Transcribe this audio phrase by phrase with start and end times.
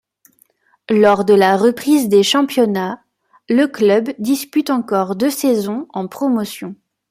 [0.89, 3.03] Lors de la reprise des championnats,
[3.49, 6.75] le club dispute encore deux saisons en Promotion.